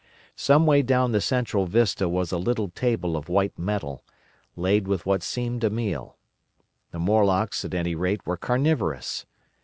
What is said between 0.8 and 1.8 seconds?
down the central